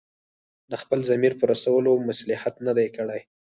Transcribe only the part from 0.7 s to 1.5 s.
د خپل ضمیر په